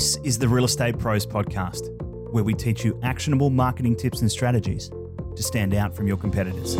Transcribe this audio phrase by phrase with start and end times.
[0.00, 1.90] This is the Real Estate Pros Podcast,
[2.32, 6.76] where we teach you actionable marketing tips and strategies to stand out from your competitors.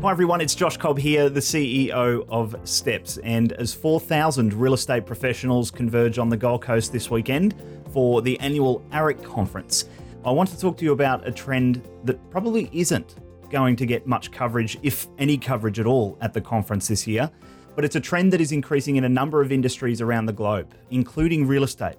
[0.00, 3.18] Hi, everyone, it's Josh Cobb here, the CEO of Steps.
[3.24, 7.56] And as 4,000 real estate professionals converge on the Gold Coast this weekend
[7.92, 9.86] for the annual AREC conference,
[10.24, 13.16] I want to talk to you about a trend that probably isn't
[13.50, 17.28] going to get much coverage, if any coverage at all, at the conference this year.
[17.74, 20.74] But it's a trend that is increasing in a number of industries around the globe,
[20.90, 21.96] including real estate.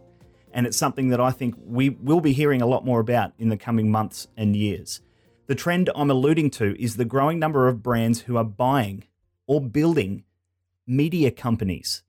[0.54, 3.50] And it's something that I think we will be hearing a lot more about in
[3.50, 5.02] the coming months and years.
[5.48, 9.06] The trend I'm alluding to is the growing number of brands who are buying
[9.48, 10.24] or building
[10.86, 12.04] media companies.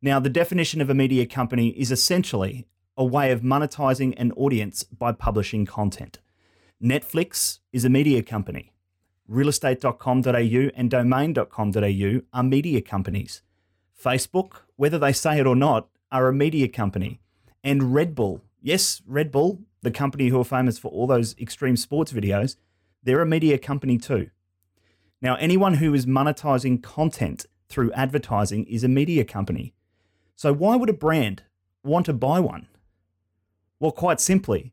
[0.00, 4.84] Now, the definition of a media company is essentially a way of monetizing an audience
[4.84, 6.20] by publishing content.
[6.82, 8.72] Netflix is a media company
[9.30, 13.42] realestate.com.au and domain.com.au are media companies.
[14.02, 17.20] Facebook, whether they say it or not, are a media company.
[17.62, 21.76] And Red Bull, yes, Red Bull, the company who are famous for all those extreme
[21.76, 22.56] sports videos,
[23.02, 24.30] they're a media company too.
[25.22, 29.74] Now, anyone who is monetizing content through advertising is a media company.
[30.34, 31.44] So, why would a brand
[31.84, 32.66] want to buy one?
[33.78, 34.72] Well, quite simply,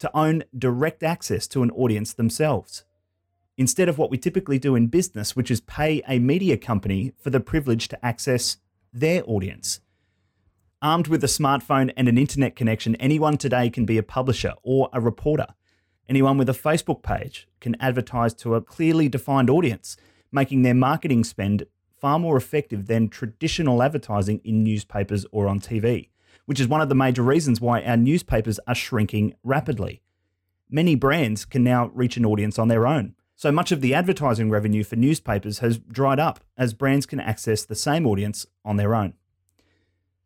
[0.00, 2.84] to own direct access to an audience themselves
[3.56, 7.30] instead of what we typically do in business, which is pay a media company for
[7.30, 8.58] the privilege to access
[8.92, 9.80] their audience.
[10.82, 14.90] Armed with a smartphone and an internet connection, anyone today can be a publisher or
[14.92, 15.46] a reporter.
[16.08, 19.96] Anyone with a Facebook page can advertise to a clearly defined audience,
[20.30, 21.64] making their marketing spend
[21.98, 26.10] far more effective than traditional advertising in newspapers or on TV,
[26.44, 30.02] which is one of the major reasons why our newspapers are shrinking rapidly.
[30.68, 33.14] Many brands can now reach an audience on their own.
[33.36, 37.64] So much of the advertising revenue for newspapers has dried up as brands can access
[37.64, 39.14] the same audience on their own.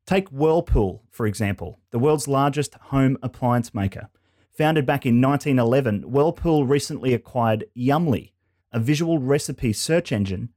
[0.05, 4.09] Take Whirlpool, for example, the world's largest home appliance maker.
[4.56, 8.33] Founded back in 1911, Whirlpool recently acquired Yummly,
[8.73, 10.51] a visual recipe search engine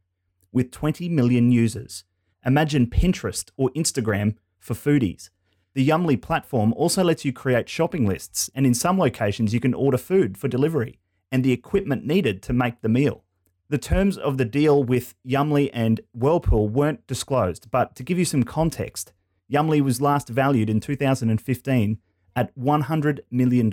[0.51, 2.03] with 20 million users.
[2.45, 5.29] Imagine Pinterest or Instagram for foodies.
[5.73, 9.73] The Yummly platform also lets you create shopping lists, and in some locations, you can
[9.73, 11.00] order food for delivery
[11.31, 13.23] and the equipment needed to make the meal.
[13.69, 18.25] The terms of the deal with Yummly and Whirlpool weren't disclosed, but to give you
[18.25, 19.13] some context,
[19.51, 21.97] Yummly was last valued in 2015
[22.35, 23.71] at $100 million.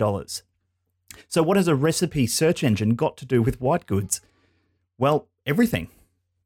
[1.27, 4.21] So, what has a recipe search engine got to do with white goods?
[4.97, 5.89] Well, everything.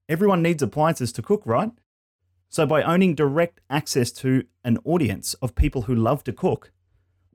[0.09, 1.71] Everyone needs appliances to cook, right?
[2.49, 6.71] So, by owning direct access to an audience of people who love to cook,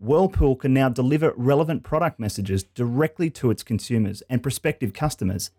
[0.01, 5.51] Whirlpool can now deliver relevant product messages directly to its consumers and prospective customers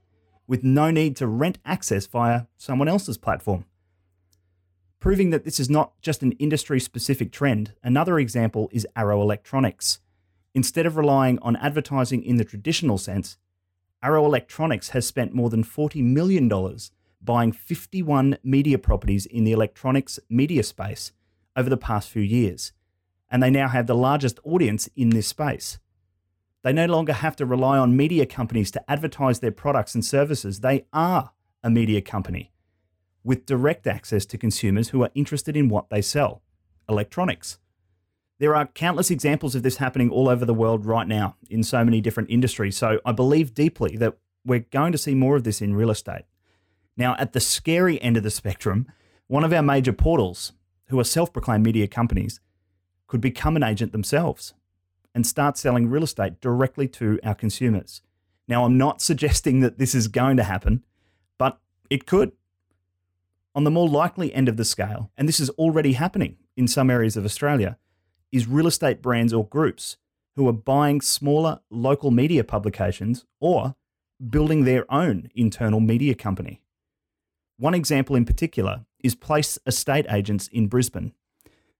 [0.47, 3.65] with no need to rent access via someone else's platform.
[4.99, 9.99] Proving that this is not just an industry specific trend, another example is Arrow Electronics.
[10.53, 13.37] Instead of relying on advertising in the traditional sense,
[14.01, 16.49] Arrow Electronics has spent more than $40 million
[17.21, 21.11] buying 51 media properties in the electronics media space
[21.55, 22.71] over the past few years
[23.31, 25.79] and they now have the largest audience in this space.
[26.63, 30.59] They no longer have to rely on media companies to advertise their products and services.
[30.59, 31.31] They are
[31.63, 32.51] a media company
[33.23, 36.41] with direct access to consumers who are interested in what they sell
[36.87, 37.59] electronics.
[38.39, 41.83] There are countless examples of this happening all over the world right now in so
[41.83, 42.77] many different industries.
[42.77, 46.23] So I believe deeply that we're going to see more of this in real estate.
[46.95, 48.87] Now, at the scary end of the spectrum,
[49.27, 50.53] one of our major portals,
[50.87, 52.39] who are self proclaimed media companies,
[53.09, 54.53] could become an agent themselves
[55.13, 58.01] and start selling real estate directly to our consumers.
[58.47, 60.83] Now, I'm not suggesting that this is going to happen,
[61.37, 61.59] but
[61.89, 62.31] it could.
[63.53, 66.89] On the more likely end of the scale, and this is already happening in some
[66.89, 67.77] areas of Australia,
[68.31, 69.97] is real estate brands or groups
[70.35, 73.75] who are buying smaller local media publications or
[74.29, 76.61] building their own internal media company.
[77.57, 81.13] One example in particular is Place Estate Agents in Brisbane,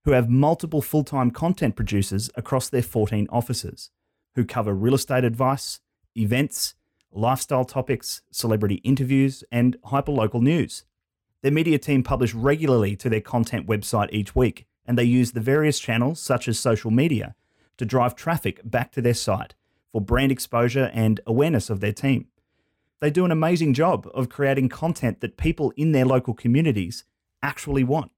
[0.04, 3.90] who have multiple full time content producers across their 14 offices
[4.34, 5.80] who cover real estate advice,
[6.16, 6.74] events,
[7.12, 10.84] lifestyle topics, celebrity interviews, and hyperlocal news.
[11.42, 15.40] Their media team publish regularly to their content website each week, and they use the
[15.40, 17.34] various channels, such as social media,
[17.78, 19.54] to drive traffic back to their site
[19.90, 22.28] for brand exposure and awareness of their team.
[23.00, 27.04] They do an amazing job of creating content that people in their local communities
[27.42, 28.12] actually want.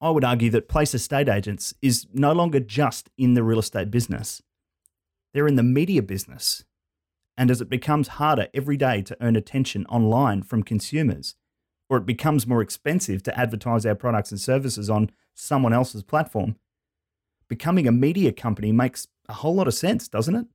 [0.00, 3.90] I would argue that place estate agents is no longer just in the real estate
[3.90, 4.42] business,
[5.34, 6.64] they're in the media business.
[7.36, 11.36] And as it becomes harder every day to earn attention online from consumers,
[11.88, 16.56] or it becomes more expensive to advertise our products and services on someone else's platform,
[17.48, 20.46] becoming a media company makes a whole lot of sense, doesn't it?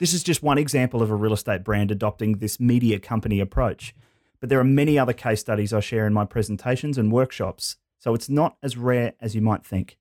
[0.00, 3.94] This is just one example of a real estate brand adopting this media company approach,
[4.40, 8.14] but there are many other case studies I share in my presentations and workshops, so
[8.14, 9.96] it's not as rare as you might think.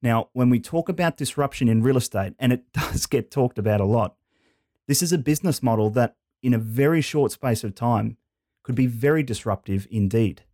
[0.00, 3.82] Now, when we talk about disruption in real estate, and it does get talked about
[3.82, 4.16] a lot,
[4.88, 8.16] this is a business model that, in a very short space of time,
[8.62, 10.44] could be very disruptive indeed.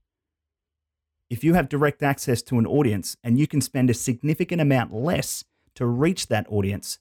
[1.29, 4.93] If you have direct access to an audience and you can spend a significant amount
[4.93, 5.45] less
[5.77, 6.99] to reach that audience,